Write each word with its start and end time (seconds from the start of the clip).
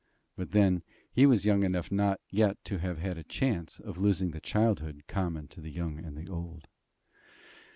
But 0.35 0.49
then 0.49 0.81
he 1.13 1.27
was 1.27 1.45
young 1.45 1.63
enough 1.63 1.91
not 1.91 2.19
yet 2.31 2.57
to 2.63 2.79
have 2.79 2.97
had 2.97 3.19
a 3.19 3.23
chance 3.23 3.79
of 3.79 3.99
losing 3.99 4.31
the 4.31 4.41
childhood 4.41 5.03
common 5.07 5.47
to 5.49 5.61
the 5.61 5.69
young 5.69 5.99
and 5.99 6.17
the 6.17 6.27
old. 6.27 6.67